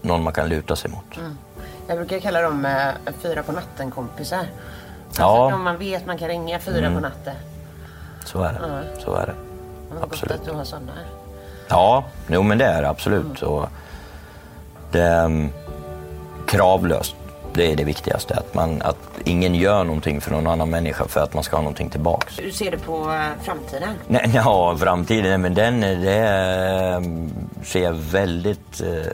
[0.00, 1.16] någon man kan luta sig mot.
[1.16, 1.38] Mm.
[1.86, 4.46] Jag brukar kalla dem eh, fyra på natten-kompisar.
[5.06, 5.56] Alltså ja.
[5.56, 6.94] man vet man kan ringa fyra mm.
[6.94, 7.34] på natten.
[8.24, 8.58] Så är det.
[8.58, 8.84] Mm.
[8.98, 9.34] Så är det.
[9.90, 10.32] Vad absolut.
[10.32, 10.92] gott att du har sådana.
[11.68, 13.42] Ja, jo, men det är det absolut.
[13.42, 13.54] Mm.
[13.54, 13.68] Och
[14.90, 15.50] det är um,
[16.46, 17.16] kravlöst.
[17.54, 18.34] Det är det viktigaste.
[18.34, 21.62] Att, man, att ingen gör någonting för någon annan människa för att man ska ha
[21.62, 22.38] någonting tillbaks.
[22.38, 23.94] Hur ser du på eh, framtiden?
[24.08, 27.30] Nej, ja, framtiden, men den det ehm,
[27.62, 29.12] ser jag väldigt eh,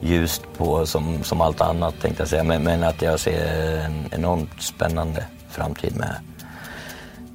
[0.00, 2.44] ljust på som, som allt annat tänkte jag säga.
[2.44, 6.14] Men, men att jag ser en enormt spännande framtid med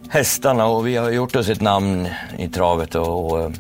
[0.09, 3.51] hästarna och vi har gjort oss ett namn i travet och, och,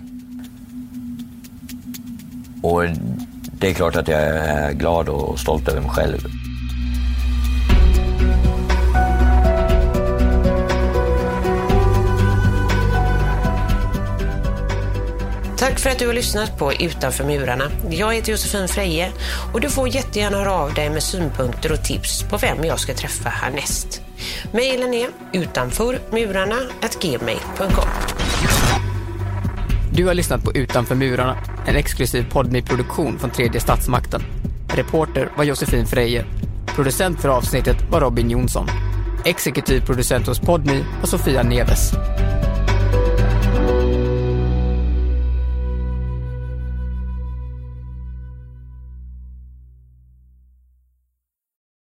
[2.61, 2.83] och
[3.61, 6.27] det är klart att jag är glad och stolt över mig själv.
[15.57, 17.63] Tack för att du har lyssnat på Utanför murarna.
[17.89, 19.11] Jag heter Josefin Freje
[19.53, 22.93] och du får jättegärna höra av dig med synpunkter och tips på vem jag ska
[22.93, 24.01] träffa härnäst.
[24.53, 27.89] Mailen är utanförmurarna.gmail.com
[29.93, 31.37] Du har lyssnat på Utanför murarna,
[31.67, 34.21] en exklusiv poddmy-produktion från tredje statsmakten.
[34.67, 36.25] Reporter var Josefin Freje.
[36.75, 38.67] Producent för avsnittet var Robin Jonsson.
[39.25, 41.91] Exekutiv producent hos Podmi var Sofia Neves.